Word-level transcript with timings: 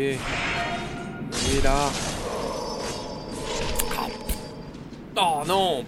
Allez. 0.00 0.18
Allez 1.30 1.60
là. 1.62 1.90
Oh 5.16 5.42
non. 5.46 5.84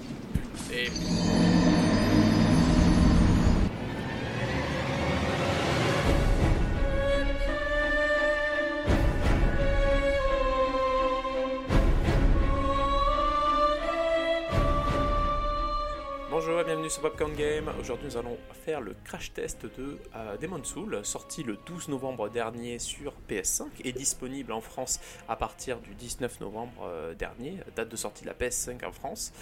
Bienvenue 16.82 16.94
sur 16.94 17.02
Popcorn 17.02 17.32
Game. 17.34 17.70
Aujourd'hui, 17.78 18.08
nous 18.08 18.16
allons 18.16 18.36
faire 18.64 18.80
le 18.80 18.96
crash 19.04 19.32
test 19.32 19.66
de 19.78 20.00
euh, 20.16 20.36
Demon's 20.36 20.66
Soul, 20.66 21.04
sorti 21.04 21.44
le 21.44 21.56
12 21.64 21.86
novembre 21.86 22.28
dernier 22.28 22.80
sur 22.80 23.14
PS5 23.30 23.66
et 23.84 23.92
disponible 23.92 24.50
en 24.50 24.60
France 24.60 24.98
à 25.28 25.36
partir 25.36 25.78
du 25.78 25.94
19 25.94 26.40
novembre 26.40 26.82
euh, 26.82 27.14
dernier, 27.14 27.58
date 27.76 27.88
de 27.88 27.94
sortie 27.94 28.24
de 28.24 28.28
la 28.30 28.34
PS5 28.34 28.84
en 28.84 28.90
France. 28.90 29.32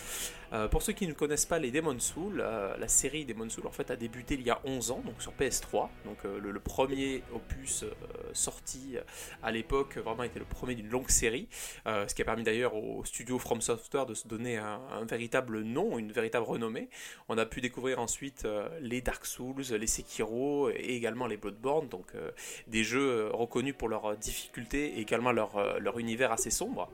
Euh, 0.53 0.69
pour 0.69 0.83
ceux 0.83 0.93
qui 0.93 1.07
ne 1.07 1.13
connaissent 1.13 1.47
pas 1.47 1.59
les 1.59 1.71
Demon's 1.71 2.03
Soul, 2.03 2.41
euh, 2.41 2.77
la 2.77 2.89
série 2.89 3.25
Demon's 3.25 3.53
Soul 3.53 3.67
en 3.67 3.71
fait 3.71 3.91
a 3.91 3.97
débuté 3.97 4.35
il 4.35 4.43
y 4.43 4.51
a 4.51 4.61
11 4.65 4.91
ans, 4.91 5.03
donc 5.05 5.23
sur 5.23 5.33
PS3. 5.33 5.89
Donc 6.05 6.19
euh, 6.25 6.41
le, 6.41 6.61
premier 6.61 7.23
opus 7.33 7.85
sorti 8.33 8.97
à 9.43 9.51
l'époque 9.51 9.97
vraiment 9.97 10.23
était 10.23 10.39
le 10.39 10.45
premier 10.45 10.75
d'une 10.75 10.89
longue 10.89 11.09
série, 11.09 11.49
ce 11.87 12.15
qui 12.15 12.23
a 12.23 12.25
permis 12.25 12.45
d'ailleurs 12.45 12.75
au 12.75 13.05
studio 13.05 13.39
From 13.39 13.61
Software 13.61 14.07
de 14.07 14.15
se 14.15 14.29
donner 14.29 14.57
un, 14.59 15.05
véritable 15.09 15.63
nom, 15.63 15.99
une 15.99 16.13
véritable 16.13 16.45
renommée. 16.45 16.91
On 17.29 17.39
a 17.39 17.47
pu 17.47 17.61
découvrir 17.61 17.99
ensuite 17.99 18.47
les 18.81 19.01
Dark 19.01 19.25
Souls, 19.25 19.63
les 19.63 19.87
Sekiro 19.87 20.71
et 20.71 20.95
également 20.95 21.27
les 21.27 21.39
Bloodborne, 21.39 21.89
donc 21.89 22.13
des 22.69 22.85
jeux 22.85 23.31
reconnus 23.33 23.75
pour 23.77 23.89
leur 23.89 24.17
difficulté 24.17 24.99
et 24.99 25.01
également 25.01 25.33
leur, 25.33 25.99
univers 25.99 26.31
assez 26.31 26.51
sombre. 26.51 26.89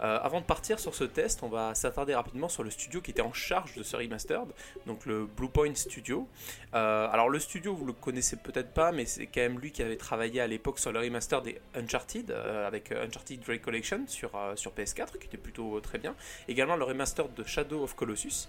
Avant 0.00 0.40
de 0.40 0.46
partir 0.46 0.80
sur 0.80 0.94
ce 0.94 1.04
test, 1.04 1.42
on 1.42 1.48
va 1.48 1.74
s'attarder 1.74 2.14
rapidement 2.14 2.48
sur 2.48 2.64
le 2.64 2.70
studio 2.70 2.99
qui 3.00 3.10
était 3.10 3.22
en 3.22 3.32
charge 3.32 3.74
de 3.74 3.82
ce 3.82 3.96
remastered, 3.96 4.48
donc 4.86 5.06
le 5.06 5.26
Bluepoint 5.26 5.74
Studio. 5.74 6.28
Euh, 6.74 7.08
alors 7.10 7.28
le 7.28 7.38
studio, 7.38 7.74
vous 7.74 7.84
le 7.84 7.92
connaissez 7.92 8.36
peut-être 8.36 8.72
pas, 8.72 8.92
mais 8.92 9.04
c'est 9.06 9.26
quand 9.26 9.40
même 9.40 9.58
lui 9.58 9.72
qui 9.72 9.82
avait 9.82 9.96
travaillé 9.96 10.40
à 10.40 10.46
l'époque 10.46 10.78
sur 10.78 10.92
le 10.92 11.00
remaster 11.00 11.42
des 11.42 11.60
Uncharted, 11.74 12.30
euh, 12.30 12.66
avec 12.66 12.92
euh, 12.92 13.04
Uncharted 13.06 13.42
Ray 13.46 13.60
Collection 13.60 14.04
sur, 14.06 14.30
sur 14.54 14.72
PS4, 14.72 15.18
qui 15.18 15.26
était 15.26 15.36
plutôt 15.36 15.80
très 15.80 15.98
bien. 15.98 16.14
Également 16.48 16.76
le 16.76 16.84
remaster 16.84 17.28
de 17.28 17.44
Shadow 17.44 17.82
of 17.82 17.94
Colossus. 17.94 18.48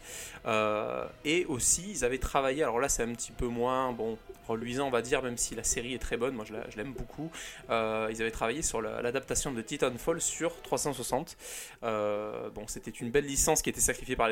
Et 1.25 1.45
aussi, 1.45 1.89
ils 1.89 2.05
avaient 2.05 2.17
travaillé, 2.17 2.63
alors 2.63 2.79
là 2.79 2.89
c'est 2.89 3.03
un 3.03 3.13
petit 3.13 3.31
peu 3.31 3.47
moins 3.47 3.91
bon, 3.91 4.17
reluisant, 4.47 4.87
on 4.87 4.91
va 4.91 5.01
dire, 5.01 5.21
même 5.21 5.37
si 5.37 5.55
la 5.55 5.63
série 5.63 5.93
est 5.93 5.99
très 5.99 6.17
bonne, 6.17 6.35
moi 6.35 6.45
je 6.45 6.53
la- 6.53 6.69
je 6.69 6.77
l'aime 6.77 6.93
beaucoup. 6.93 7.31
Ils 7.69 8.21
avaient 8.21 8.31
travaillé 8.31 8.61
sur 8.61 8.81
la- 8.81 9.01
l'adaptation 9.01 9.51
de 9.51 9.61
Titanfall 9.61 10.21
sur 10.21 10.61
360. 10.61 11.37
Euh, 11.83 12.49
bon, 12.49 12.67
c'était 12.67 12.91
une 12.91 13.11
belle 13.11 13.25
licence 13.25 13.61
qui 13.61 13.69
était 13.69 13.81
sacrifiée 13.81 14.15
par 14.15 14.27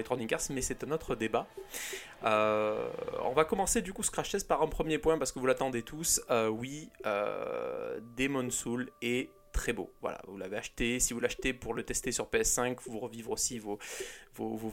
Mais 0.50 0.62
c'est 0.62 0.84
un 0.84 0.92
autre 0.92 1.16
débat. 1.16 1.48
Euh, 2.24 2.90
on 3.24 3.34
va 3.34 3.46
commencer 3.46 3.82
du 3.82 3.94
coup 3.94 4.04
ce 4.04 4.12
crash 4.12 4.30
test 4.32 4.48
par 4.48 4.62
un 4.62 4.68
premier 4.68 4.98
point 4.98 5.18
parce 5.18 5.32
que 5.32 5.40
vous 5.40 5.46
l'attendez 5.46 5.84
tous. 5.84 6.22
Euh, 6.30 6.48
oui, 6.48 6.90
euh, 7.06 8.00
Demon 8.18 8.50
Soul 8.50 8.90
est 9.02 9.30
très 9.52 9.74
beau. 9.74 9.90
Voilà, 10.02 10.22
vous 10.28 10.38
l'avez 10.38 10.58
acheté. 10.58 11.00
Si 11.00 11.14
vous 11.14 11.20
l'achetez 11.20 11.54
pour 11.54 11.74
le 11.74 11.84
tester 11.84 12.12
sur 12.12 12.26
PS5, 12.26 12.78
vous 12.86 13.00
revivre 13.00 13.32
aussi 13.32 13.60
vos, 13.60 13.78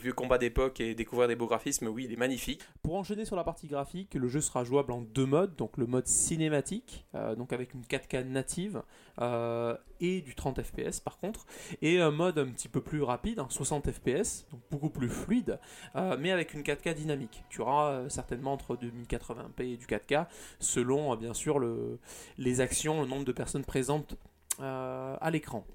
vieux 0.01 0.13
combats 0.13 0.39
d'époque 0.39 0.81
et 0.81 0.95
découvrir 0.95 1.29
des 1.29 1.37
beaux 1.37 1.47
graphismes, 1.47 1.89
oui, 1.89 2.05
il 2.05 2.13
est 2.13 2.17
magnifique. 2.17 2.63
Pour 2.83 2.95
enchaîner 2.95 3.25
sur 3.25 3.37
la 3.37 3.45
partie 3.45 3.67
graphique, 3.67 4.15
le 4.15 4.29
jeu 4.29 4.41
sera 4.41 4.65
jouable 4.65 4.93
en 4.93 5.01
deux 5.01 5.27
modes, 5.27 5.57
donc 5.57 5.77
le 5.77 5.87
mode 5.87 6.07
cinématique, 6.07 7.05
euh, 7.15 7.35
donc 7.35 7.53
avec 7.53 7.75
une 7.75 7.83
4K 7.83 8.25
native 8.25 8.83
euh, 9.21 9.77
et 10.01 10.21
du 10.21 10.35
30 10.35 10.63
FPS 10.63 11.01
par 11.01 11.19
contre, 11.19 11.47
et 11.83 12.01
un 12.01 12.11
mode 12.11 12.39
un 12.39 12.47
petit 12.47 12.69
peu 12.69 12.81
plus 12.81 13.03
rapide, 13.03 13.41
en 13.41 13.49
60 13.49 13.91
FPS, 13.91 14.47
donc 14.51 14.61
beaucoup 14.71 14.91
plus 14.91 15.09
fluide, 15.09 15.59
euh, 15.97 16.17
mais 16.19 16.31
avec 16.31 16.55
une 16.55 16.63
4K 16.63 16.95
dynamique. 16.95 17.43
Tu 17.49 17.61
auras 17.61 18.09
certainement 18.09 18.53
entre 18.53 18.77
2080p 18.77 19.63
et 19.63 19.77
du 19.77 19.87
4K, 19.87 20.27
selon 20.61 21.17
bien 21.17 21.35
sûr 21.35 21.59
le, 21.59 21.99
les 22.39 22.61
actions, 22.61 23.03
le 23.03 23.09
nombre 23.09 23.25
de 23.25 23.33
personnes 23.33 23.65
présentes 23.65 24.17
à 24.61 25.31
l'écran. 25.31 25.67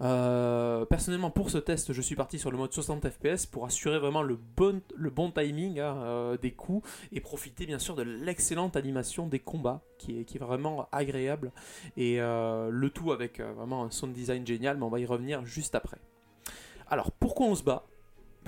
Euh, 0.00 0.84
personnellement, 0.84 1.30
pour 1.30 1.50
ce 1.50 1.58
test, 1.58 1.92
je 1.92 2.00
suis 2.00 2.14
parti 2.14 2.38
sur 2.38 2.50
le 2.50 2.58
mode 2.58 2.72
60 2.72 3.08
FPS 3.08 3.46
pour 3.46 3.66
assurer 3.66 3.98
vraiment 3.98 4.22
le 4.22 4.36
bon, 4.36 5.30
timing 5.30 5.80
hein, 5.80 5.96
euh, 5.96 6.36
des 6.36 6.52
coups 6.52 6.88
et 7.12 7.20
profiter 7.20 7.66
bien 7.66 7.78
sûr 7.78 7.94
de 7.94 8.02
l'excellente 8.02 8.76
animation 8.76 9.26
des 9.26 9.38
combats 9.38 9.82
qui 9.98 10.20
est, 10.20 10.38
vraiment 10.38 10.88
agréable 10.92 11.50
et 11.96 12.20
euh, 12.20 12.68
le 12.70 12.90
tout 12.90 13.12
avec 13.12 13.40
euh, 13.40 13.52
vraiment 13.52 13.84
un 13.84 13.90
sound 13.90 14.12
design 14.12 14.46
génial, 14.46 14.76
mais 14.76 14.84
on 14.84 14.90
va 14.90 15.00
y 15.00 15.06
revenir 15.06 15.44
juste 15.44 15.74
après. 15.74 15.98
Alors, 16.88 17.10
pourquoi 17.10 17.46
on 17.46 17.54
se 17.54 17.64
bat? 17.64 17.86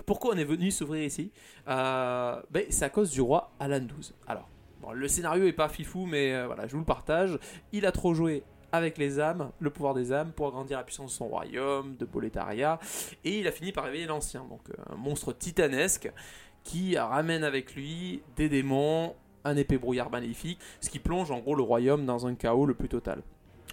Pourquoi 0.06 0.34
on 0.34 0.38
est 0.38 0.44
venu 0.44 0.70
s'ouvrir 0.70 1.02
ici? 1.02 1.32
Euh, 1.68 2.40
ben, 2.50 2.64
C'est 2.70 2.84
à 2.84 2.90
cause 2.90 3.10
du 3.10 3.20
roi 3.20 3.52
Alan 3.58 3.80
XII. 3.80 4.14
Alors, 4.26 4.48
bon, 4.80 4.92
le 4.92 5.08
scénario 5.08 5.46
est 5.46 5.52
pas 5.52 5.68
fifou, 5.68 6.06
mais 6.06 6.34
euh, 6.34 6.46
voilà, 6.46 6.66
je 6.66 6.72
vous 6.72 6.78
le 6.78 6.84
partage. 6.84 7.38
Il 7.72 7.86
a 7.86 7.92
trop 7.92 8.14
joué 8.14 8.44
avec 8.72 8.98
les 8.98 9.20
âmes, 9.20 9.50
le 9.60 9.70
pouvoir 9.70 9.94
des 9.94 10.12
âmes, 10.12 10.32
pour 10.32 10.48
agrandir 10.48 10.78
la 10.78 10.84
puissance 10.84 11.12
de 11.12 11.16
son 11.16 11.28
royaume, 11.28 11.96
de 11.96 12.04
Boletaria, 12.04 12.78
et 13.24 13.38
il 13.38 13.46
a 13.46 13.52
fini 13.52 13.72
par 13.72 13.84
réveiller 13.84 14.06
l'ancien, 14.06 14.44
donc 14.48 14.60
euh, 14.70 14.92
un 14.92 14.96
monstre 14.96 15.32
titanesque 15.32 16.12
qui 16.64 16.98
ramène 16.98 17.44
avec 17.44 17.74
lui 17.74 18.22
des 18.36 18.48
démons, 18.48 19.14
un 19.44 19.56
épée 19.56 19.78
brouillard 19.78 20.10
maléfique, 20.10 20.60
ce 20.80 20.90
qui 20.90 20.98
plonge 20.98 21.30
en 21.30 21.38
gros 21.38 21.54
le 21.54 21.62
royaume 21.62 22.04
dans 22.04 22.26
un 22.26 22.34
chaos 22.34 22.66
le 22.66 22.74
plus 22.74 22.88
total. 22.88 23.22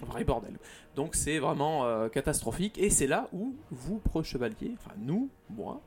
Vrai 0.02 0.24
bordel. 0.24 0.58
Donc 0.96 1.16
c'est 1.16 1.40
vraiment 1.40 1.86
euh, 1.86 2.10
catastrophique, 2.10 2.78
et 2.78 2.90
c'est 2.90 3.08
là 3.08 3.28
où 3.32 3.56
vous, 3.72 4.00
pro 4.00 4.24
chevalier, 4.24 4.74
enfin 4.74 4.96
nous, 4.98 5.30
moi, 5.50 5.82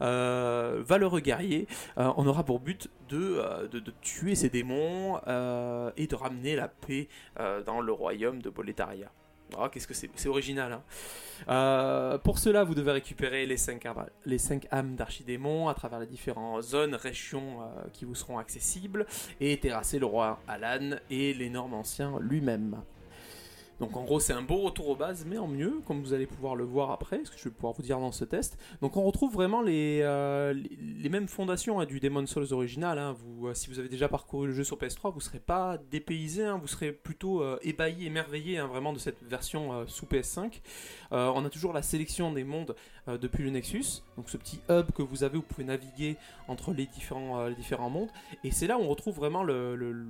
euh, 0.00 0.82
valeureux 0.86 1.20
guerrier, 1.20 1.66
euh, 1.98 2.12
on 2.16 2.26
aura 2.26 2.44
pour 2.44 2.60
but 2.60 2.90
de, 3.08 3.42
tuer 4.00 4.34
ces 4.34 4.50
démons 4.50 5.18
et 5.96 6.06
de 6.06 6.14
ramener 6.14 6.56
la 6.56 6.68
paix 6.68 7.08
dans 7.66 7.80
le 7.80 7.92
royaume 7.92 8.42
de 8.42 8.50
Boletaria. 8.50 9.10
Ah, 9.56 9.68
qu'est-ce 9.70 9.86
que 9.86 9.94
c'est? 9.94 10.26
Original. 10.26 10.80
Hein 11.46 12.18
pour 12.24 12.38
cela, 12.38 12.64
vous 12.64 12.74
devez 12.74 12.92
récupérer 12.92 13.46
les 13.46 13.56
5 13.56 13.86
âmes, 13.86 14.06
les 14.24 14.38
cinq 14.38 14.66
âmes 14.72 14.96
d'archidémons 14.96 15.68
à 15.68 15.74
travers 15.74 16.00
les 16.00 16.06
différentes 16.06 16.62
zones, 16.62 16.94
régions 16.94 17.58
qui 17.92 18.04
vous 18.04 18.14
seront 18.14 18.38
accessibles 18.38 19.06
et 19.40 19.56
terrasser 19.58 19.98
le 19.98 20.06
roi 20.06 20.40
Alan 20.48 20.96
et 21.10 21.34
l'énorme 21.34 21.74
ancien 21.74 22.18
lui-même. 22.20 22.82
Donc 23.84 23.98
en 23.98 24.04
gros 24.04 24.18
c'est 24.18 24.32
un 24.32 24.40
beau 24.40 24.60
retour 24.62 24.88
aux 24.88 24.96
bases 24.96 25.26
mais 25.28 25.36
en 25.36 25.46
mieux 25.46 25.82
comme 25.86 26.00
vous 26.00 26.14
allez 26.14 26.24
pouvoir 26.24 26.56
le 26.56 26.64
voir 26.64 26.90
après, 26.90 27.20
ce 27.22 27.30
que 27.30 27.36
je 27.36 27.44
vais 27.44 27.50
pouvoir 27.50 27.74
vous 27.74 27.82
dire 27.82 28.00
dans 28.00 28.12
ce 28.12 28.24
test. 28.24 28.56
Donc 28.80 28.96
on 28.96 29.02
retrouve 29.02 29.34
vraiment 29.34 29.60
les, 29.60 30.00
euh, 30.02 30.54
les, 30.54 31.08
mêmes 31.10 31.28
fondations 31.28 31.80
hein, 31.80 31.84
du 31.84 32.00
Demon's 32.00 32.30
Souls 32.30 32.50
original. 32.54 32.98
hein. 32.98 33.14
Euh, 33.42 33.52
si 33.52 33.68
vous 33.68 33.78
avez 33.78 33.90
déjà 33.90 34.08
parcouru 34.08 34.46
le 34.46 34.54
jeu 34.54 34.64
sur 34.64 34.78
PS3 34.78 35.10
vous 35.10 35.18
ne 35.18 35.22
serez 35.22 35.38
pas 35.38 35.76
dépaysé, 35.90 36.44
hein. 36.46 36.58
vous 36.58 36.66
serez 36.66 36.92
plutôt 36.92 37.42
euh, 37.42 37.58
ébahi, 37.60 38.06
émerveillé 38.06 38.58
vraiment 38.60 38.94
de 38.94 38.98
cette 38.98 39.22
version 39.22 39.86
sous 39.86 40.06
PS5. 40.06 40.62
Euh, 41.12 41.30
on 41.34 41.44
a 41.44 41.50
toujours 41.50 41.74
la 41.74 41.82
sélection 41.82 42.32
des 42.32 42.44
mondes 42.44 42.74
euh, 43.08 43.18
depuis 43.18 43.44
le 43.44 43.50
Nexus, 43.50 44.02
donc 44.16 44.30
ce 44.30 44.36
petit 44.36 44.60
hub 44.70 44.90
que 44.92 45.02
vous 45.02 45.24
avez 45.24 45.36
où 45.36 45.40
vous 45.40 45.46
pouvez 45.46 45.64
naviguer 45.64 46.16
entre 46.48 46.72
les 46.72 46.86
différents, 46.86 47.40
euh, 47.40 47.50
différents 47.50 47.90
mondes. 47.90 48.08
Et 48.44 48.50
c'est 48.50 48.66
là 48.66 48.78
où 48.78 48.82
on 48.82 48.88
retrouve 48.88 49.16
vraiment 49.16 49.42
le, 49.42 50.06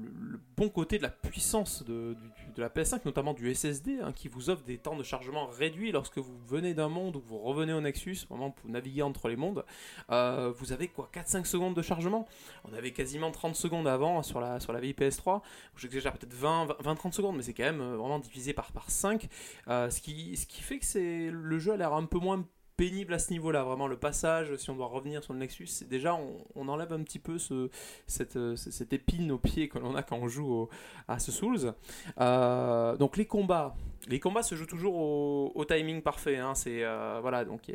bon 0.56 0.68
côté 0.68 0.98
de 0.98 1.02
la 1.02 1.10
puissance 1.10 1.84
de, 1.84 2.16
la 2.56 2.68
PS5, 2.68 3.00
notamment 3.04 3.34
du 3.34 3.52
SSD, 3.52 4.00
hein, 4.00 4.12
qui 4.12 4.28
vous 4.28 4.50
offre 4.50 4.62
des 4.62 4.78
temps 4.78 4.96
de 4.96 5.02
chargement 5.02 5.46
réduits 5.46 5.90
lorsque 5.90 6.18
vous 6.18 6.38
venez 6.46 6.74
d'un 6.74 6.88
monde 6.88 7.16
ou 7.16 7.20
vous 7.20 7.38
revenez 7.38 7.72
au 7.72 7.80
Nexus, 7.80 8.18
vraiment 8.28 8.50
pour 8.50 8.70
naviguer 8.70 9.02
entre 9.02 9.28
les 9.28 9.36
mondes. 9.36 9.64
Euh, 10.10 10.52
vous 10.56 10.72
avez 10.72 10.88
quoi 10.88 11.10
4-5 11.12 11.44
secondes 11.46 11.74
de 11.74 11.82
chargement? 11.82 12.26
On 12.64 12.74
avait 12.74 12.92
quasiment 12.92 13.30
30 13.30 13.56
secondes 13.56 13.88
avant 13.88 14.22
sur 14.22 14.40
la, 14.40 14.60
sur 14.60 14.72
la 14.72 14.80
vieille 14.80 14.94
PS3. 14.94 15.40
J'exagère 15.76 16.12
peut-être 16.12 16.34
20-30 16.34 17.12
secondes, 17.12 17.36
mais 17.36 17.42
c'est 17.42 17.54
quand 17.54 17.64
même 17.64 17.82
vraiment 17.82 18.18
divisé 18.20 18.52
par, 18.52 18.70
par 18.72 18.90
5. 18.90 19.28
Euh, 19.68 19.90
ce, 19.90 20.00
qui, 20.00 20.36
ce 20.36 20.46
qui 20.46 20.62
fait 20.62 20.78
que 20.78 21.30
le 21.30 21.58
jeu 21.58 21.72
a 21.72 21.76
l'air 21.76 21.92
un 21.92 22.04
peu 22.04 22.18
moins 22.18 22.44
pénible 22.76 23.14
à 23.14 23.18
ce 23.18 23.30
niveau-là. 23.32 23.62
Vraiment, 23.64 23.86
le 23.86 23.96
passage, 23.96 24.54
si 24.56 24.70
on 24.70 24.76
doit 24.76 24.86
revenir 24.86 25.22
sur 25.22 25.32
le 25.32 25.38
Nexus, 25.38 25.68
déjà, 25.88 26.18
on, 26.54 26.68
enlève 26.68 26.92
un 26.92 27.02
petit 27.02 27.18
peu 27.18 27.38
ce, 27.38 27.68
cette, 28.06 28.36
euh, 28.36 28.56
cette 28.56 28.92
épine 28.92 29.30
au 29.32 29.38
pied 29.38 29.68
que 29.68 29.78
l'on 29.78 29.94
a 29.94 30.02
quand 30.02 30.16
on 30.16 30.28
joue 30.28 30.68
à 31.08 31.18
ce 31.18 31.30
Souls. 31.30 31.74
Euh, 32.20 32.96
donc 32.96 33.16
les 33.16 33.26
combats, 33.26 33.74
les 34.08 34.18
combats 34.18 34.42
se 34.42 34.54
jouent 34.54 34.66
toujours 34.66 34.96
au, 34.96 35.64
timing 35.66 36.00
parfait. 36.02 36.38
hein. 36.38 36.54
C'est 36.54 36.82
euh, 36.84 37.18
voilà, 37.20 37.44
donc 37.44 37.70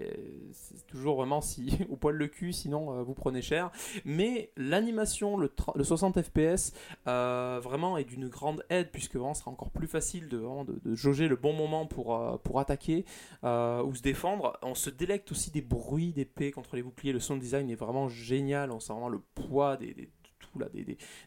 c'est 0.53 0.87
toujours 0.87 1.15
vraiment 1.17 1.41
si 1.41 1.77
au 1.89 1.95
poil 1.95 2.15
le 2.15 2.27
cul, 2.27 2.51
sinon 2.51 3.03
vous 3.03 3.13
prenez 3.13 3.41
cher. 3.41 3.71
Mais 4.05 4.51
l'animation, 4.57 5.37
le, 5.37 5.47
tra- 5.47 5.77
le 5.77 5.83
60 5.83 6.21
FPS, 6.21 6.73
vraiment 7.05 7.97
est 7.97 8.03
d'une 8.05 8.27
grande 8.27 8.63
aide 8.69 8.89
puisque 8.91 9.15
vraiment 9.15 9.33
sera 9.33 9.51
encore 9.51 9.69
plus 9.69 9.87
facile 9.87 10.27
de, 10.29 10.39
de, 10.39 10.79
de 10.89 10.95
jauger 10.95 11.27
le 11.27 11.35
bon 11.35 11.53
moment 11.53 11.85
pour, 11.85 12.39
pour 12.43 12.59
attaquer 12.59 13.05
ou 13.43 13.93
se 13.95 14.01
défendre. 14.01 14.57
On 14.63 14.75
se 14.75 14.88
délecte 14.91 15.31
aussi 15.31 15.51
des 15.51 15.61
bruits 15.61 16.13
d'épée 16.13 16.51
contre 16.51 16.75
les 16.75 16.83
boucliers. 16.83 17.13
Le 17.13 17.19
sound 17.19 17.39
design 17.41 17.69
est 17.69 17.75
vraiment 17.75 18.07
génial. 18.09 18.71
On 18.71 18.79
sent 18.79 18.93
vraiment 18.93 19.09
le 19.09 19.19
poids 19.19 19.77
des, 19.77 19.93
des- 19.93 20.09
là, 20.57 20.67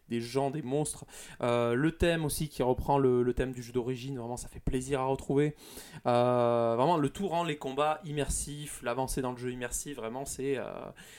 des, 0.09 0.21
gens, 0.21 0.51
des 0.51 0.63
monstres. 0.63 1.05
le 1.41 1.91
thème 1.91 2.25
aussi 2.25 2.49
qui 2.49 2.63
reprend 2.63 2.99
le, 2.99 3.33
thème 3.35 3.53
du 3.53 3.63
jeu 3.63 3.73
d'origine, 3.73 4.19
vraiment 4.19 4.37
ça 4.37 4.49
fait 4.49 4.61
plaisir 4.61 5.01
à 5.01 5.05
retrouver. 5.05 5.55
vraiment, 6.05 6.97
le 6.97 7.09
tout 7.09 7.29
rend 7.29 7.45
les 7.45 7.57
combats 7.57 8.01
immersifs, 8.05 8.81
l'avancée 8.83 9.23
dans 9.23 9.33
le 9.33 9.39
jeu 9.39 9.51
immersif, 9.51 9.97
vraiment 9.97 10.25
c'est 10.25 10.59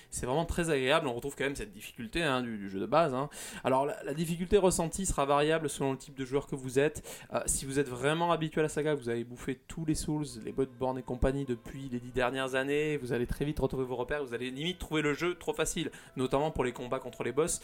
c'est 0.09 0.25
vraiment 0.25 0.45
très 0.45 0.69
agréable. 0.69 1.07
On 1.07 1.13
retrouve 1.13 1.35
quand 1.35 1.43
même 1.43 1.55
cette 1.55 1.71
difficulté 1.71 2.21
hein, 2.21 2.41
du, 2.41 2.69
jeu 2.69 2.79
de 2.79 2.85
base. 2.85 3.13
Hein. 3.13 3.29
Alors 3.63 3.85
la, 3.85 4.13
difficulté 4.13 4.57
ressentie 4.57 5.05
sera 5.05 5.25
variable 5.25 5.69
selon 5.69 5.91
le 5.91 5.97
type 5.97 6.15
de 6.15 6.25
joueur 6.25 6.47
que 6.47 6.55
vous 6.55 6.79
êtes. 6.79 7.03
si 7.45 7.65
vous 7.65 7.79
êtes 7.79 7.89
vraiment 7.89 8.31
habitué 8.31 8.61
à 8.61 8.63
la 8.63 8.69
saga, 8.69 8.93
vous 8.95 9.09
avez 9.09 9.23
bouffé 9.23 9.59
tous 9.67 9.85
les 9.85 9.95
Souls, 9.95 10.25
les 10.43 10.51
Bloodborne 10.51 10.97
et 10.97 11.03
compagnie 11.03 11.45
depuis 11.45 11.89
les 11.89 11.99
dix 11.99 12.11
dernières 12.11 12.55
années, 12.55 12.97
vous 12.97 13.13
allez 13.13 13.27
très 13.27 13.45
vite 13.45 13.59
retrouver 13.59 13.85
vos 13.85 13.95
repères, 13.95 14.23
vous 14.23 14.33
allez 14.33 14.51
limite 14.51 14.79
trouver 14.79 15.01
le 15.01 15.13
jeu 15.13 15.35
trop 15.35 15.53
facile, 15.53 15.91
notamment 16.15 16.51
pour 16.51 16.63
les 16.63 16.71
combats 16.71 16.99
contre 16.99 17.23
les 17.23 17.31
boss, 17.31 17.61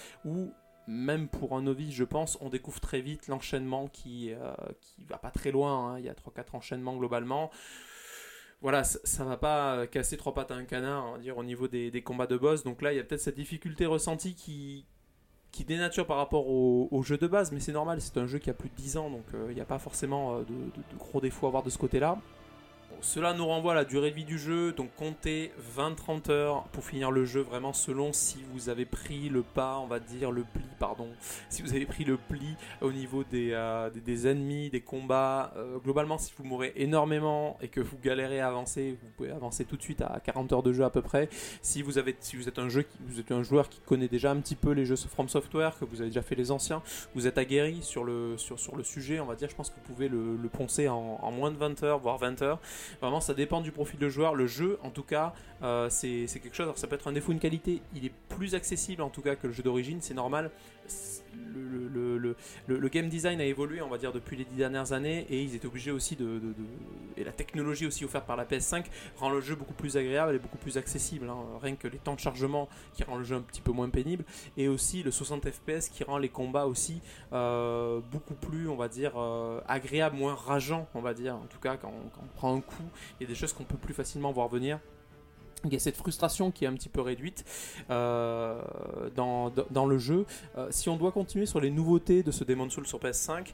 même 0.88 1.28
pour 1.28 1.56
un 1.56 1.62
novice, 1.62 1.94
je 1.94 2.04
pense, 2.04 2.38
on 2.42 2.50
découvre 2.50 2.80
très 2.80 3.02
vite 3.02 3.28
l'enchaînement 3.28 3.88
qui, 3.88 4.34
euh, 4.34 4.54
qui 4.82 5.06
va 5.06 5.18
pas 5.18 5.32
très 5.32 5.52
loin, 5.52 5.94
hein. 5.94 6.00
il 6.00 6.06
y 6.06 6.10
a 6.10 6.14
3-4 6.14 6.56
enchaînements 6.56 6.98
globalement 6.98 7.52
voilà, 8.62 8.84
ça, 8.84 9.24
va 9.24 9.38
pas 9.38 9.88
casser 9.88 10.18
trois 10.18 10.34
pattes 10.34 10.52
à 10.52 10.56
un 10.56 10.66
canard, 10.66 11.18
dire, 11.20 11.38
au 11.38 11.44
niveau 11.44 11.68
des, 11.68 12.02
combats 12.04 12.28
de 12.28 12.38
boss. 12.38 12.64
Donc 12.64 12.82
là, 12.82 12.92
il 12.92 12.98
y 12.98 13.00
a 13.00 13.04
peut-être 13.04 13.22
cette 13.22 13.36
difficulté 13.36 13.86
ressentie 13.86 14.36
qui, 14.36 14.86
qui 15.52 15.64
dénature 15.64 16.06
par 16.06 16.18
rapport 16.18 16.48
au, 16.50 17.04
jeu 17.04 17.18
de 17.18 17.28
base, 17.28 17.52
mais 17.52 17.60
c'est 17.60 17.72
normal, 17.72 18.02
c'est 18.02 18.18
un 18.18 18.28
jeu 18.28 18.40
qui 18.40 18.50
a 18.50 18.54
plus 18.54 18.70
de 18.70 18.76
10 18.76 18.98
ans, 18.98 19.10
donc 19.10 19.26
euh, 19.34 19.48
il 19.50 19.56
n'y 19.56 19.62
a 19.62 19.66
pas 19.66 19.80
forcément 19.80 20.36
euh, 20.36 20.42
de, 20.42 20.98
gros 20.98 21.22
défauts 21.22 21.48
à 21.48 21.50
voir 21.50 21.64
de 21.64 21.70
ce 21.70 21.78
côté-là 21.78 22.18
cela 23.02 23.34
nous 23.34 23.46
renvoie 23.46 23.72
à 23.72 23.76
la 23.76 23.86
durée 23.86 24.12
de 24.12 24.16
vie 24.16 24.26
du 24.26 24.38
jeu, 24.38 24.72
donc 24.72 24.90
comptez 24.96 25.52
20-30 25.78 26.32
heures 26.32 26.64
pour 26.72 26.84
finir 26.84 27.12
le 27.12 27.26
jeu, 27.26 27.42
vraiment 27.42 27.74
selon 27.74 28.14
si 28.14 28.38
vous 28.52 28.70
avez 28.70 28.86
pris 28.86 29.30
le 29.30 29.42
pas, 29.42 29.80
on 29.80 29.88
va 29.88 30.00
dire 30.00 30.32
le 30.32 30.44
pli, 30.44 30.64
pardon, 30.80 31.08
si 31.50 31.62
vous 31.62 31.74
avez 31.74 31.86
pris 31.86 32.04
le 32.04 32.18
pli 32.18 32.56
au 32.82 32.92
niveau 32.92 33.24
des, 33.24 33.52
euh, 33.54 33.90
des, 33.90 34.28
ennemis, 34.28 34.70
des 34.70 34.82
combats. 34.82 35.54
Euh, 35.58 35.78
globalement, 35.80 36.18
si 36.18 36.34
vous 36.38 36.44
mourrez 36.44 36.74
énormément 36.76 37.58
et 37.62 37.68
que 37.68 37.80
vous 37.80 37.98
galérez 37.98 38.40
à 38.40 38.48
avancer, 38.48 38.98
vous 39.02 39.10
pouvez 39.16 39.32
avancer 39.32 39.66
tout 39.66 39.78
de 39.78 39.82
suite 39.82 40.02
à 40.02 40.20
40 40.24 40.52
heures 40.54 40.64
de 40.64 40.74
jeu 40.74 40.84
à 40.84 40.90
peu 40.90 41.02
près. 41.02 41.30
Si 41.62 41.82
vous, 41.82 41.98
avez, 41.98 42.16
si 42.20 42.36
vous 42.36 42.48
êtes 42.48 42.60
un 42.60 42.70
jeu, 42.70 42.84
qui, 42.84 42.98
vous 43.08 43.20
êtes 43.20 43.32
un 43.32 43.44
joueur 43.44 43.70
qui 43.70 43.80
connaît 43.82 44.08
déjà 44.08 44.32
un 44.32 44.38
petit 44.38 44.56
peu 44.56 44.72
les 44.72 44.86
jeux 44.86 44.96
From 44.96 45.30
Software, 45.30 45.78
que 45.80 45.86
vous 45.86 46.02
avez 46.02 46.10
déjà 46.10 46.22
fait 46.22 46.36
les 46.36 46.52
anciens, 46.52 46.82
vous 47.16 47.28
êtes 47.28 47.38
aguerri 47.38 47.80
sur 47.82 48.04
le, 48.04 48.38
sur, 48.38 48.60
sur 48.60 48.76
le 48.76 48.84
sujet, 48.84 49.20
on 49.20 49.26
va 49.26 49.36
dire, 49.36 49.50
je 49.50 49.56
pense 49.56 49.70
que 49.70 49.76
vous 49.76 49.94
pouvez 49.94 50.10
le, 50.10 50.36
le 50.36 50.50
poncer 50.50 50.90
en, 50.90 51.20
en 51.22 51.32
moins 51.32 51.52
de 51.52 51.58
20 51.58 51.84
heures, 51.84 52.00
voire 52.00 52.18
20 52.18 52.42
heures. 52.42 52.60
Vraiment, 53.02 53.22
ça 53.22 53.34
dépend 53.34 53.62
du 53.62 53.72
profil 53.72 54.00
de 54.00 54.10
joueur. 54.10 54.36
Le 54.36 54.48
jeu, 54.48 54.80
en 54.84 54.90
tout 54.90 55.04
cas, 55.04 55.34
euh, 55.64 55.90
c'est 55.90 56.28
quelque 56.28 56.56
chose. 56.56 56.66
Alors, 56.66 56.78
ça 56.78 56.88
peut 56.88 56.96
être 56.96 57.08
un 57.08 57.14
défaut, 57.14 57.32
une 57.32 57.40
qualité. 57.40 57.82
Il 57.96 58.06
est 58.06 58.14
plus 58.30 58.56
accessible, 58.56 59.02
en 59.02 59.10
tout 59.10 59.22
cas, 59.22 59.36
que 59.36 59.48
le 59.48 59.54
jeu 59.54 59.64
d'origine. 59.64 60.00
C'est 60.02 60.14
normal 60.14 60.52
le, 62.68 62.88
game 62.90 63.10
design 63.10 63.40
a 63.42 63.46
évolué, 63.46 63.82
on 63.82 63.90
va 63.90 63.98
dire, 63.98 64.12
depuis 64.12 64.36
les 64.36 64.46
dix 64.46 64.56
dernières 64.56 64.94
années, 64.94 65.26
et 65.30 65.42
ils 65.42 65.56
étaient 65.56 65.68
obligés 65.68 65.92
aussi 65.92 66.16
de, 66.16 66.42
Et 67.18 67.24
la 67.24 67.32
technologie 67.32 67.86
aussi 67.86 68.06
offerte 68.06 68.26
par 68.26 68.36
la 68.36 68.46
PS5 68.46 68.86
rend 69.18 69.30
le 69.30 69.42
jeu 69.42 69.56
beaucoup 69.56 69.74
plus 69.74 69.98
agréable 69.98 70.36
et 70.36 70.40
beaucoup 70.40 70.58
plus 70.58 70.78
accessible. 70.78 71.30
Hein. 71.30 71.38
Rien 71.62 71.76
que 71.76 71.88
les 71.88 71.98
temps 71.98 72.16
de 72.16 72.20
chargement 72.20 72.70
qui 72.94 73.04
rend 73.04 73.18
le 73.18 73.24
jeu 73.24 73.36
un 73.36 73.42
petit 73.42 73.62
peu 73.62 73.72
moins 73.72 73.90
pénible, 73.90 74.24
et 74.58 74.68
aussi 74.68 75.04
le 75.04 75.12
60 75.12 75.50
FPS 75.50 75.90
qui 75.90 76.04
rend 76.04 76.18
les 76.18 76.30
combats 76.30 76.66
aussi 76.66 77.02
euh, 77.34 78.00
beaucoup 78.12 78.36
plus, 78.36 78.68
on 78.68 78.76
va 78.76 78.88
dire, 78.88 79.14
euh, 79.18 79.62
agréables, 79.68 80.16
moins 80.16 80.36
rageants, 80.36 80.88
on 80.96 81.02
va 81.02 81.14
dire. 81.14 81.36
En 81.36 81.48
tout 81.48 81.60
cas, 81.60 81.78
quand 81.78 81.94
on 82.22 82.28
prend 82.36 82.56
un 82.56 82.62
coup, 82.62 82.84
il 83.20 83.24
y 83.24 83.26
a 83.26 83.30
des 83.30 83.36
choses 83.36 83.54
qu'on 83.54 83.64
peut 83.64 83.78
plus 83.78 83.94
facilement 83.94 84.32
voir 84.32 84.48
venir 84.48 84.80
il 85.66 85.74
y 85.74 85.76
a 85.76 85.80
cette 85.80 85.98
frustration 85.98 86.52
qui 86.52 86.66
est 86.66 86.68
un 86.68 86.74
petit 86.74 86.90
peu 86.90 87.02
réduite 87.02 87.46
euh, 87.90 88.62
dans, 89.16 89.52
dans, 89.72 89.86
le 89.86 89.98
jeu. 89.98 90.26
Euh, 90.58 90.68
si 90.72 90.90
on 90.90 90.96
doit 90.96 91.12
continuer 91.12 91.46
sur 91.46 91.60
les 91.60 91.70
nouveautés 91.70 92.24
de 92.24 92.32
ce 92.32 92.44
Demon 92.44 92.70
Soul 92.70 92.88
sur 92.88 93.00
PS5, 93.00 93.48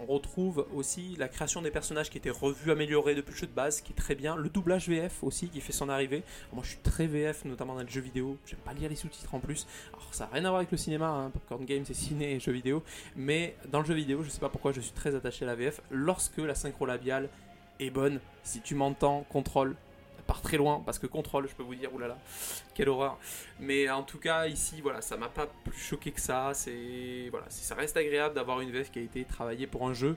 on 0.00 0.06
retrouve 0.06 0.66
aussi 0.74 1.14
la 1.18 1.28
création 1.28 1.60
des 1.60 1.70
personnages 1.70 2.08
qui 2.08 2.16
étaient 2.16 2.30
revus, 2.30 2.70
améliorés 2.70 3.14
depuis 3.14 3.32
le 3.32 3.36
jeu 3.36 3.46
de 3.46 3.52
base, 3.52 3.82
qui 3.82 3.92
est 3.92 3.96
très 3.96 4.14
bien. 4.14 4.34
Le 4.34 4.48
doublage 4.48 4.88
VF 4.88 5.22
aussi 5.22 5.48
qui 5.48 5.60
fait 5.60 5.72
son 5.72 5.90
arrivée. 5.90 6.22
Moi 6.52 6.62
je 6.64 6.70
suis 6.70 6.78
très 6.78 7.06
VF, 7.06 7.44
notamment 7.44 7.74
dans 7.74 7.82
les 7.82 7.88
jeux 7.88 8.00
vidéo. 8.00 8.38
J'aime 8.46 8.60
pas 8.60 8.72
lire 8.72 8.88
les 8.88 8.96
sous-titres 8.96 9.34
en 9.34 9.40
plus. 9.40 9.66
Alors 9.92 10.14
ça 10.14 10.24
n'a 10.24 10.30
rien 10.32 10.44
à 10.46 10.48
voir 10.48 10.60
avec 10.60 10.70
le 10.70 10.78
cinéma, 10.78 11.08
hein. 11.08 11.30
Popcorn 11.30 11.64
Game 11.66 11.84
c'est 11.84 11.94
ciné 11.94 12.32
et 12.32 12.40
jeux 12.40 12.52
vidéo. 12.52 12.82
Mais 13.14 13.56
dans 13.70 13.80
le 13.80 13.86
jeu 13.86 13.94
vidéo, 13.94 14.22
je 14.22 14.30
sais 14.30 14.40
pas 14.40 14.48
pourquoi 14.48 14.72
je 14.72 14.80
suis 14.80 14.92
très 14.92 15.14
attaché 15.14 15.44
à 15.44 15.48
la 15.48 15.54
VF. 15.54 15.82
Lorsque 15.90 16.38
la 16.38 16.54
synchro 16.54 16.86
labiale 16.86 17.28
est 17.78 17.90
bonne, 17.90 18.20
si 18.42 18.60
tu 18.60 18.74
m'entends, 18.74 19.26
contrôle, 19.28 19.76
très 20.40 20.56
loin 20.56 20.82
parce 20.86 20.98
que 20.98 21.06
contrôle, 21.06 21.48
je 21.48 21.54
peux 21.54 21.62
vous 21.62 21.74
dire, 21.74 21.92
oulala, 21.92 22.16
quelle 22.74 22.88
horreur. 22.88 23.18
Mais 23.58 23.90
en 23.90 24.04
tout 24.04 24.18
cas, 24.18 24.46
ici, 24.46 24.80
voilà, 24.80 25.00
ça 25.00 25.16
m'a 25.16 25.28
pas 25.28 25.48
plus 25.64 25.78
choqué 25.78 26.12
que 26.12 26.20
ça. 26.20 26.52
C'est 26.54 27.28
voilà, 27.30 27.46
ça 27.48 27.74
reste 27.74 27.96
agréable 27.96 28.34
d'avoir 28.34 28.60
une 28.60 28.70
VF 28.70 28.90
qui 28.90 29.00
a 29.00 29.02
été 29.02 29.24
travaillée 29.24 29.66
pour 29.66 29.88
un 29.88 29.94
jeu. 29.94 30.16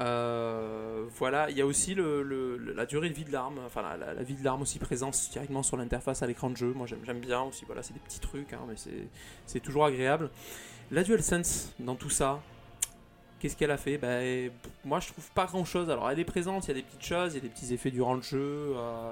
Euh, 0.00 1.04
voilà, 1.16 1.50
il 1.50 1.56
y 1.56 1.60
a 1.60 1.66
aussi 1.66 1.94
le, 1.94 2.56
la 2.74 2.86
durée 2.86 3.10
de 3.10 3.14
vie 3.14 3.24
de 3.24 3.32
l'arme, 3.32 3.58
enfin 3.66 3.82
la, 3.98 4.22
vie 4.22 4.34
de 4.34 4.44
l'arme 4.44 4.62
aussi 4.62 4.78
présente 4.78 5.18
directement 5.30 5.62
sur 5.62 5.76
l'interface 5.76 6.22
à 6.22 6.26
l'écran 6.26 6.50
de 6.50 6.56
jeu. 6.56 6.72
Moi 6.74 6.86
j'aime 6.86 7.20
bien 7.20 7.42
aussi, 7.42 7.64
voilà, 7.66 7.82
c'est 7.82 7.92
des 7.92 8.00
petits 8.00 8.20
trucs, 8.20 8.52
hein, 8.52 8.60
mais 8.66 8.74
c'est 9.46 9.60
toujours 9.60 9.84
agréable. 9.84 10.30
La 10.90 11.02
DualSense 11.02 11.74
dans 11.78 11.94
tout 11.94 12.10
ça, 12.10 12.40
Qu'est-ce 13.42 13.56
qu'elle 13.56 13.72
a 13.72 13.76
fait? 13.76 13.98
Ben, 13.98 14.52
Moi, 14.84 15.00
je 15.00 15.08
trouve 15.08 15.28
pas 15.32 15.46
grand-chose. 15.46 15.90
Alors, 15.90 16.08
elle 16.08 16.20
est 16.20 16.24
présente, 16.24 16.66
il 16.66 16.68
y 16.68 16.70
a 16.70 16.74
des 16.74 16.82
petites 16.82 17.04
choses, 17.04 17.32
il 17.32 17.38
y 17.38 17.38
a 17.38 17.40
des 17.40 17.48
petits 17.48 17.74
effets 17.74 17.90
durant 17.90 18.14
le 18.14 18.22
jeu. 18.22 18.72
Euh, 18.76 19.10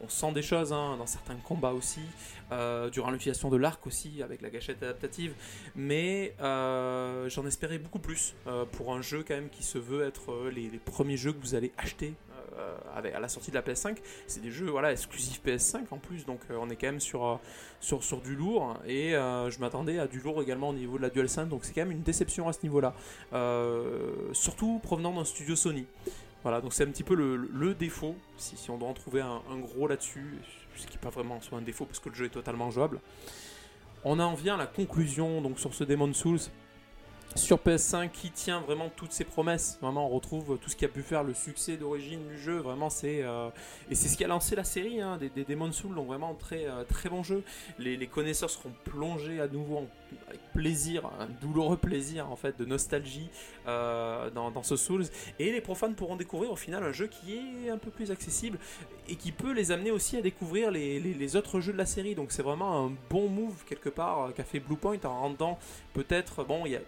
on 0.00 0.08
sent 0.08 0.30
des 0.34 0.42
choses 0.42 0.72
hein, 0.72 0.96
dans 0.98 1.06
certains 1.08 1.34
combats 1.34 1.72
aussi, 1.72 1.98
euh, 2.52 2.90
durant 2.90 3.10
l'utilisation 3.10 3.50
de 3.50 3.56
l'arc 3.56 3.84
aussi, 3.84 4.22
avec 4.22 4.40
la 4.40 4.50
gâchette 4.50 4.80
adaptative. 4.84 5.34
Mais 5.74 6.36
euh, 6.40 7.28
j'en 7.28 7.44
espérais 7.44 7.78
beaucoup 7.78 7.98
plus 7.98 8.36
pour 8.70 8.94
un 8.94 9.02
jeu 9.02 9.24
quand 9.26 9.34
même 9.34 9.50
qui 9.50 9.64
se 9.64 9.78
veut 9.78 10.06
être 10.06 10.48
les, 10.54 10.70
les 10.70 10.78
premiers 10.78 11.16
jeux 11.16 11.32
que 11.32 11.40
vous 11.40 11.56
allez 11.56 11.72
acheter 11.76 12.14
euh, 12.58 12.76
à 13.14 13.20
la 13.20 13.28
sortie 13.28 13.50
de 13.50 13.56
la 13.56 13.62
PS5. 13.62 13.96
C'est 14.26 14.40
des 14.40 14.50
jeux 14.50 14.70
voilà, 14.70 14.92
exclusifs 14.92 15.40
PS5 15.44 15.84
en 15.90 15.98
plus, 15.98 16.24
donc 16.26 16.40
euh, 16.50 16.56
on 16.60 16.68
est 16.70 16.76
quand 16.76 16.88
même 16.88 17.00
sur, 17.00 17.24
euh, 17.24 17.36
sur, 17.80 18.02
sur 18.02 18.20
du 18.20 18.34
lourd. 18.34 18.78
Et 18.86 19.12
je 19.12 19.58
m'attendais 19.60 19.98
à 19.98 20.06
du 20.06 20.20
lourd 20.20 20.42
également 20.42 20.70
au 20.70 20.74
niveau 20.74 20.96
de 20.96 21.02
la 21.02 21.10
DualSense, 21.10 21.48
donc 21.48 21.64
c'est 21.64 21.72
quand 21.72 21.82
même 21.82 21.92
une 21.92 22.02
déception 22.02 22.48
à 22.48 22.52
ce 22.52 22.60
niveau-là. 22.62 22.94
surtout 24.32 24.80
provenant 24.82 25.12
d'un 25.12 25.24
studio 25.24 25.56
Sony. 25.56 25.86
Voilà, 26.42 26.60
donc 26.60 26.72
c'est 26.72 26.82
un 26.82 26.90
petit 26.90 27.04
peu 27.04 27.14
le, 27.14 27.74
défaut, 27.74 28.16
si, 28.36 28.56
si, 28.56 28.70
on 28.70 28.76
doit 28.76 28.88
en 28.88 28.94
trouver 28.94 29.20
un, 29.20 29.58
gros 29.60 29.86
là-dessus, 29.86 30.38
ce 30.74 30.86
qui 30.86 30.94
n'est 30.94 31.00
pas 31.00 31.10
vraiment 31.10 31.40
soit 31.40 31.58
un 31.58 31.62
défaut 31.62 31.84
parce 31.84 32.00
que 32.00 32.08
le 32.08 32.14
jeu 32.14 32.24
est 32.26 32.30
totalement 32.30 32.70
jouable. 32.70 33.00
On 34.04 34.18
en 34.18 34.34
vient 34.34 34.54
à 34.54 34.58
la 34.58 34.66
conclusion 34.66 35.40
donc 35.40 35.60
sur 35.60 35.72
ce 35.74 35.84
Demon 35.84 36.12
Souls 36.12 36.40
sur 37.34 37.58
PS5 37.58 38.10
qui 38.10 38.30
tient 38.30 38.60
vraiment 38.60 38.90
toutes 38.94 39.12
ses 39.12 39.24
promesses. 39.24 39.78
Vraiment, 39.80 40.06
on 40.06 40.10
retrouve 40.10 40.58
tout 40.58 40.68
ce 40.68 40.76
qui 40.76 40.84
a 40.84 40.88
pu 40.88 41.02
faire 41.02 41.22
le 41.22 41.34
succès 41.34 41.76
d'origine 41.76 42.20
du 42.28 42.38
jeu. 42.38 42.58
Vraiment, 42.58 42.90
c'est 42.90 43.22
euh, 43.22 43.48
et 43.90 43.94
c'est 43.94 44.08
ce 44.08 44.16
qui 44.16 44.24
a 44.24 44.28
lancé 44.28 44.54
la 44.54 44.64
série 44.64 45.00
hein, 45.00 45.16
des, 45.16 45.30
des 45.30 45.44
Demon's 45.44 45.74
Souls. 45.74 45.94
Donc 45.94 46.06
vraiment 46.06 46.34
très 46.34 46.66
euh, 46.66 46.84
très 46.84 47.08
bon 47.08 47.22
jeu. 47.22 47.42
Les, 47.78 48.06
connaisseurs 48.06 48.50
seront 48.50 48.72
plongés 48.84 49.40
à 49.40 49.48
nouveau 49.48 49.86
avec 50.28 50.40
plaisir, 50.52 51.10
un 51.18 51.28
douloureux 51.40 51.78
plaisir 51.78 52.30
en 52.30 52.36
fait 52.36 52.58
de 52.58 52.64
nostalgie 52.64 53.30
euh, 53.66 54.28
dans, 54.30 54.62
ce 54.62 54.76
Souls. 54.76 55.04
Et 55.38 55.52
les 55.52 55.60
profanes 55.60 55.94
pourront 55.94 56.16
découvrir 56.16 56.52
au 56.52 56.56
final 56.56 56.84
un 56.84 56.92
jeu 56.92 57.06
qui 57.06 57.34
est 57.66 57.70
un 57.70 57.78
peu 57.78 57.90
plus 57.90 58.10
accessible 58.10 58.58
et 59.08 59.16
qui 59.16 59.32
peut 59.32 59.52
les 59.52 59.72
amener 59.72 59.90
aussi 59.90 60.16
à 60.16 60.20
découvrir 60.20 60.70
les, 60.70 61.00
les 61.00 61.36
autres 61.36 61.60
jeux 61.60 61.72
de 61.72 61.78
la 61.78 61.86
série. 61.86 62.14
Donc 62.14 62.32
c'est 62.32 62.42
vraiment 62.42 62.86
un 62.86 62.92
bon 63.08 63.28
move 63.28 63.64
quelque 63.66 63.88
part 63.88 64.34
qu'a 64.34 64.44
fait 64.44 64.60
Bluepoint 64.60 64.98
en 65.04 65.20
rendant 65.20 65.58
peut-être 65.94 66.44
bon 66.44 66.66
il 66.66 66.72
y 66.72 66.76
a 66.76 66.80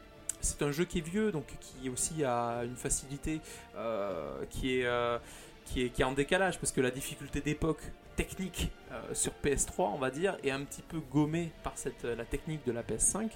c'est 0.44 0.62
un 0.62 0.70
jeu 0.70 0.84
qui 0.84 0.98
est 0.98 1.06
vieux, 1.06 1.32
donc 1.32 1.46
qui 1.60 1.88
aussi 1.88 2.24
a 2.24 2.62
une 2.64 2.76
facilité 2.76 3.40
euh, 3.76 4.44
qui, 4.50 4.78
est, 4.78 4.86
euh, 4.86 5.18
qui, 5.64 5.82
est, 5.82 5.88
qui 5.88 6.02
est 6.02 6.04
en 6.04 6.12
décalage, 6.12 6.58
parce 6.58 6.72
que 6.72 6.80
la 6.80 6.90
difficulté 6.90 7.40
d'époque 7.40 7.82
technique 8.16 8.70
euh, 8.92 9.14
sur 9.14 9.32
PS3, 9.42 9.90
on 9.94 9.98
va 9.98 10.10
dire, 10.10 10.36
est 10.44 10.50
un 10.50 10.62
petit 10.62 10.82
peu 10.82 11.00
gommée 11.00 11.50
par 11.62 11.72
cette, 11.76 12.04
la 12.04 12.24
technique 12.24 12.64
de 12.64 12.72
la 12.72 12.82
PS5. 12.82 13.30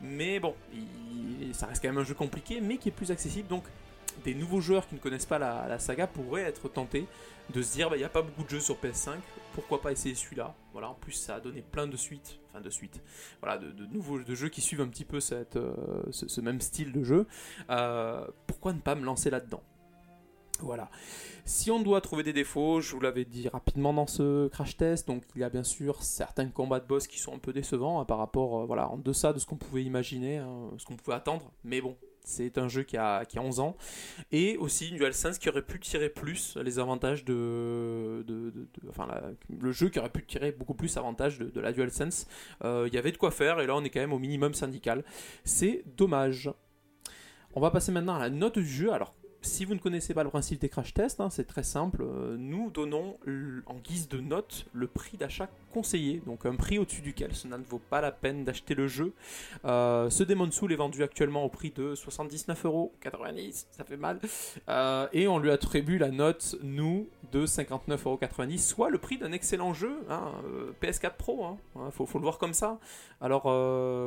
Mais 0.00 0.38
bon, 0.38 0.54
ça 1.52 1.66
reste 1.66 1.82
quand 1.82 1.88
même 1.88 1.98
un 1.98 2.04
jeu 2.04 2.14
compliqué, 2.14 2.60
mais 2.60 2.76
qui 2.76 2.90
est 2.90 2.92
plus 2.92 3.10
accessible. 3.10 3.48
Donc 3.48 3.64
des 4.24 4.34
nouveaux 4.34 4.60
joueurs 4.60 4.86
qui 4.88 4.94
ne 4.94 5.00
connaissent 5.00 5.26
pas 5.26 5.38
la, 5.38 5.78
saga 5.78 6.06
pourraient 6.06 6.42
être 6.42 6.68
tentés 6.68 7.06
de 7.52 7.62
se 7.62 7.72
dire 7.72 7.90
bah, 7.90 7.96
il 7.96 8.00
n'y 8.00 8.04
a 8.04 8.08
pas 8.08 8.22
beaucoup 8.22 8.44
de 8.44 8.48
jeux 8.48 8.60
sur 8.60 8.76
PS5, 8.76 9.16
pourquoi 9.54 9.80
pas 9.80 9.92
essayer 9.92 10.14
celui-là? 10.14 10.54
Voilà, 10.72 10.90
en 10.90 10.94
plus 10.94 11.12
ça 11.12 11.36
a 11.36 11.40
donné 11.40 11.62
plein 11.62 11.86
de 11.86 11.96
suites, 11.96 12.38
enfin 12.48 12.60
de 12.60 12.70
suites, 12.70 13.00
voilà, 13.40 13.58
de, 13.58 13.86
nouveaux 13.86 14.20
jeux 14.34 14.48
qui 14.48 14.60
suivent 14.60 14.80
un 14.80 14.88
petit 14.88 15.04
peu 15.04 15.18
euh, 15.32 16.02
ce, 16.10 16.40
même 16.40 16.60
style 16.60 16.92
de 16.92 17.02
jeu. 17.02 17.26
Euh, 17.70 18.26
pourquoi 18.46 18.72
ne 18.72 18.80
pas 18.80 18.94
me 18.94 19.04
lancer 19.04 19.30
là-dedans? 19.30 19.62
Voilà. 20.60 20.90
Si 21.44 21.72
on 21.72 21.80
doit 21.80 22.00
trouver 22.00 22.22
des 22.22 22.32
défauts, 22.32 22.80
je 22.80 22.94
vous 22.94 23.00
l'avais 23.00 23.24
dit 23.24 23.48
rapidement 23.48 23.92
dans 23.92 24.06
ce 24.06 24.46
crash 24.48 24.76
test, 24.76 25.08
donc 25.08 25.24
il 25.34 25.40
y 25.40 25.44
a 25.44 25.50
bien 25.50 25.64
sûr 25.64 26.02
certains 26.02 26.48
combats 26.48 26.78
de 26.78 26.86
boss 26.86 27.08
qui 27.08 27.18
sont 27.18 27.34
un 27.34 27.38
peu 27.38 27.52
décevants 27.52 28.00
hein, 28.00 28.04
par 28.04 28.18
rapport, 28.18 28.60
euh, 28.60 28.66
voilà, 28.66 28.88
en 28.88 28.96
deçà 28.96 29.32
de 29.32 29.40
ce 29.40 29.46
qu'on 29.46 29.56
pouvait 29.56 29.82
imaginer, 29.82 30.38
hein, 30.38 30.70
ce 30.78 30.86
qu'on 30.86 30.96
pouvait 30.96 31.16
attendre, 31.16 31.50
mais 31.64 31.80
bon, 31.80 31.96
c'est 32.24 32.58
un 32.58 32.68
jeu 32.68 32.82
qui 32.82 32.96
a, 32.96 33.24
qui 33.24 33.38
a 33.38 33.42
11 33.42 33.60
ans. 33.60 33.76
Et 34.30 34.56
aussi 34.56 34.88
une 34.88 34.96
DualSense 34.96 35.38
qui 35.38 35.48
aurait 35.48 35.62
pu 35.62 35.80
tirer 35.80 36.08
plus 36.08 36.56
les 36.62 36.78
avantages 36.78 37.24
de. 37.24 38.24
enfin, 38.88 39.08
le 39.48 39.72
jeu 39.72 39.88
qui 39.88 39.98
aurait 39.98 40.10
pu 40.10 40.24
tirer 40.24 40.52
beaucoup 40.52 40.74
plus 40.74 40.96
avantages 40.96 41.38
de, 41.38 41.60
la 41.60 41.72
DualSense. 41.72 42.26
Il 42.64 42.92
y 42.92 42.98
avait 42.98 43.12
de 43.12 43.18
quoi 43.18 43.30
faire, 43.30 43.60
et 43.60 43.66
là 43.66 43.76
on 43.76 43.84
est 43.84 43.90
quand 43.90 44.00
même 44.00 44.12
au 44.12 44.18
minimum 44.18 44.54
syndical. 44.54 45.04
C'est 45.44 45.84
dommage. 45.96 46.50
On 47.54 47.60
va 47.60 47.70
passer 47.70 47.92
maintenant 47.92 48.14
à 48.14 48.18
la 48.18 48.30
note 48.30 48.58
du 48.58 48.66
jeu. 48.66 48.92
Alors, 48.92 49.14
si 49.42 49.64
vous 49.64 49.74
ne 49.74 49.78
connaissez 49.78 50.14
pas 50.14 50.22
le 50.22 50.30
principe 50.30 50.60
des 50.60 50.68
crash 50.68 50.94
tests, 50.94 51.20
hein, 51.20 51.28
c'est 51.28 51.44
très 51.44 51.64
simple. 51.64 52.02
Euh, 52.02 52.36
nous 52.62 52.70
donnons 52.70 53.16
en 53.66 53.74
guise 53.74 54.08
de 54.08 54.20
note 54.20 54.66
le 54.72 54.86
prix 54.86 55.16
d'achat 55.16 55.48
conseillé, 55.72 56.22
donc 56.26 56.44
un 56.44 56.54
prix 56.54 56.78
au-dessus 56.78 57.00
duquel 57.00 57.34
cela 57.34 57.56
ne 57.58 57.64
vaut 57.64 57.80
pas 57.80 58.00
la 58.00 58.12
peine 58.12 58.44
d'acheter 58.44 58.74
le 58.74 58.86
jeu. 58.86 59.12
Euh, 59.64 60.10
ce 60.10 60.22
Demon 60.22 60.50
Soul 60.50 60.72
est 60.72 60.76
vendu 60.76 61.02
actuellement 61.02 61.44
au 61.44 61.48
prix 61.48 61.70
de 61.70 61.94
79,90€, 61.94 63.64
ça 63.70 63.84
fait 63.84 63.96
mal. 63.96 64.20
Euh, 64.68 65.08
et 65.12 65.26
on 65.28 65.38
lui 65.38 65.50
attribue 65.50 65.98
la 65.98 66.10
note, 66.10 66.56
nous, 66.62 67.08
de 67.32 67.46
59,90€, 67.46 68.58
soit 68.58 68.90
le 68.90 68.98
prix 68.98 69.16
d'un 69.16 69.32
excellent 69.32 69.72
jeu, 69.72 70.04
hein, 70.10 70.32
PS4 70.82 71.16
Pro, 71.16 71.44
hein, 71.44 71.58
hein, 71.76 71.90
faut, 71.90 72.06
le 72.14 72.22
voir 72.22 72.38
comme 72.38 72.54
ça. 72.54 72.78
Alors 73.20 73.46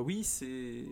oui, 0.05 0.23
c'est... 0.23 0.85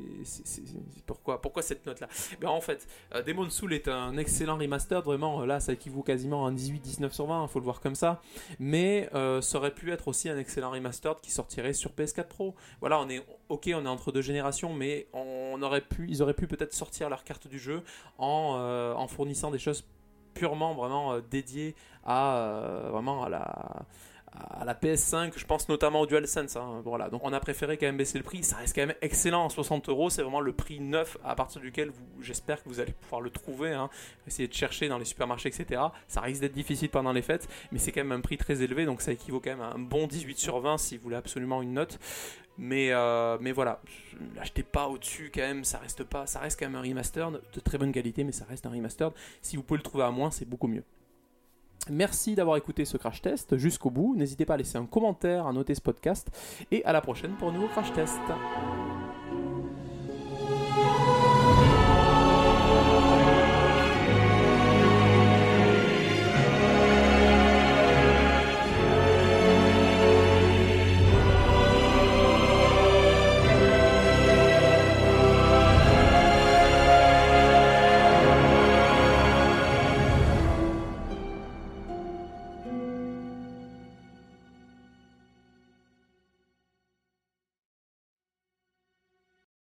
Pourquoi, 1.05 1.41
pourquoi 1.41 1.62
cette 1.62 1.86
note-là? 1.86 2.08
Ben, 2.41 2.50
En 2.50 2.62
fait, 2.62 2.88
Demon 3.27 3.50
Soul 3.50 3.74
est 3.74 3.88
un 3.88 4.17
excellent 4.17 4.58
remastered, 4.58 5.03
vraiment, 5.03 5.41
euh, 5.41 5.46
là 5.46 5.60
ça 5.60 5.74
équivaut 5.74 6.01
quasiment 6.01 6.46
à 6.46 6.50
un 6.50 6.53
18-19 6.53 7.12
sur 7.12 7.27
20, 7.27 7.46
il 7.46 7.50
faut 7.53 7.60
le 7.60 7.65
voir 7.65 7.79
comme 7.79 7.95
ça. 7.95 8.22
Mais 8.60 9.10
euh, 9.13 9.41
ça 9.41 9.57
aurait 9.57 9.74
pu 9.74 9.91
être 9.91 10.07
aussi 10.07 10.29
un 10.29 10.38
excellent 10.38 10.72
remastered 10.72 11.22
qui 11.22 11.31
sortirait 11.31 11.74
sur 11.74 11.91
PS4 11.91 12.27
Pro. 12.27 12.55
Voilà, 12.81 13.00
on 13.00 13.10
est 13.10 13.24
ok, 13.50 13.69
on 13.74 13.86
est 13.86 13.89
entre 13.89 14.12
deux 14.12 14.22
générations, 14.22 14.74
mais 14.74 15.07
on 15.13 15.62
aurait 15.62 15.81
pu, 15.81 16.07
ils 16.10 16.22
auraient 16.22 16.33
pu 16.33 16.48
peut-être 16.48 16.74
sortir 16.74 17.10
leur 17.10 17.24
carte 17.24 17.48
du 17.48 17.60
jeu 17.60 17.83
en, 18.17 18.55
euh, 18.57 18.93
en 18.93 19.07
fournissant 19.07 19.51
des 19.51 19.60
choses 19.60 19.86
purement 20.33 20.74
vraiment 20.74 21.19
dédiées 21.19 21.75
à 22.03 22.89
vraiment 22.89 23.24
à 23.24 23.29
la 23.29 23.86
à 24.35 24.65
la 24.65 24.73
PS5, 24.73 25.33
je 25.35 25.45
pense 25.45 25.69
notamment 25.69 26.01
au 26.01 26.05
DualSense. 26.05 26.55
Hein, 26.55 26.81
voilà, 26.83 27.09
donc 27.09 27.21
on 27.23 27.33
a 27.33 27.39
préféré 27.39 27.77
quand 27.77 27.85
même 27.85 27.97
baisser 27.97 28.17
le 28.17 28.23
prix. 28.23 28.43
Ça 28.43 28.57
reste 28.57 28.75
quand 28.75 28.85
même 28.85 28.95
excellent, 29.01 29.49
60 29.49 29.89
euros, 29.89 30.09
c'est 30.09 30.21
vraiment 30.21 30.39
le 30.39 30.53
prix 30.53 30.79
neuf 30.79 31.17
à 31.23 31.35
partir 31.35 31.61
duquel 31.61 31.91
j'espère 32.21 32.63
que 32.63 32.69
vous 32.69 32.79
allez 32.79 32.93
pouvoir 32.93 33.21
le 33.21 33.29
trouver. 33.29 33.71
Hein. 33.71 33.89
Essayez 34.27 34.47
de 34.47 34.53
chercher 34.53 34.87
dans 34.87 34.97
les 34.97 35.05
supermarchés, 35.05 35.49
etc. 35.49 35.81
Ça 36.07 36.21
risque 36.21 36.41
d'être 36.41 36.53
difficile 36.53 36.89
pendant 36.89 37.11
les 37.11 37.21
fêtes, 37.21 37.47
mais 37.71 37.79
c'est 37.79 37.91
quand 37.91 38.01
même 38.01 38.11
un 38.11 38.21
prix 38.21 38.37
très 38.37 38.61
élevé, 38.61 38.85
donc 38.85 39.01
ça 39.01 39.11
équivaut 39.11 39.39
quand 39.39 39.51
même 39.51 39.61
à 39.61 39.73
un 39.73 39.79
bon 39.79 40.07
18 40.07 40.37
sur 40.37 40.59
20 40.59 40.77
si 40.77 40.97
vous 40.97 41.03
voulez 41.03 41.15
absolument 41.15 41.61
une 41.61 41.73
note. 41.73 41.99
Mais, 42.57 42.91
euh, 42.91 43.37
mais 43.41 43.51
voilà, 43.51 43.81
l'achetez 44.35 44.61
pas 44.61 44.87
au-dessus 44.87 45.31
quand 45.33 45.41
même, 45.41 45.63
ça 45.63 45.79
reste 45.79 46.03
pas, 46.03 46.27
ça 46.27 46.39
reste 46.39 46.59
quand 46.59 46.67
même 46.67 46.75
un 46.75 46.87
remastered 46.87 47.41
de 47.51 47.59
très 47.59 47.79
bonne 47.79 47.91
qualité, 47.91 48.23
mais 48.23 48.31
ça 48.31 48.45
reste 48.45 48.65
un 48.67 48.69
remastered. 48.69 49.11
Si 49.41 49.57
vous 49.57 49.63
pouvez 49.63 49.79
le 49.79 49.83
trouver 49.83 50.03
à 50.03 50.11
moins, 50.11 50.29
c'est 50.29 50.45
beaucoup 50.47 50.67
mieux. 50.67 50.83
Merci 51.89 52.35
d'avoir 52.35 52.57
écouté 52.57 52.85
ce 52.85 52.97
crash 52.97 53.21
test 53.21 53.57
jusqu'au 53.57 53.89
bout. 53.89 54.15
N'hésitez 54.15 54.45
pas 54.45 54.53
à 54.53 54.57
laisser 54.57 54.77
un 54.77 54.85
commentaire, 54.85 55.47
à 55.47 55.53
noter 55.53 55.75
ce 55.75 55.81
podcast. 55.81 56.29
Et 56.71 56.83
à 56.85 56.93
la 56.93 57.01
prochaine 57.01 57.31
pour 57.31 57.49
un 57.49 57.53
nouveau 57.53 57.67
crash 57.67 57.91
test. 57.93 58.21